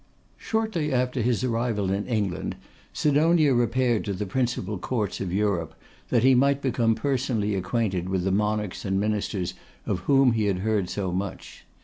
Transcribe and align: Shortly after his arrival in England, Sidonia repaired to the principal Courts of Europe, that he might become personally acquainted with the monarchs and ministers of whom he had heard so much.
Shortly 0.39 0.91
after 0.91 1.21
his 1.21 1.43
arrival 1.43 1.91
in 1.91 2.07
England, 2.07 2.55
Sidonia 2.91 3.53
repaired 3.53 4.03
to 4.05 4.13
the 4.13 4.25
principal 4.25 4.79
Courts 4.79 5.21
of 5.21 5.31
Europe, 5.31 5.75
that 6.09 6.23
he 6.23 6.33
might 6.33 6.59
become 6.59 6.95
personally 6.95 7.53
acquainted 7.53 8.09
with 8.09 8.23
the 8.23 8.31
monarchs 8.31 8.83
and 8.83 8.99
ministers 8.99 9.53
of 9.85 9.99
whom 10.09 10.31
he 10.31 10.45
had 10.45 10.61
heard 10.65 10.89
so 10.89 11.11
much. 11.11 11.65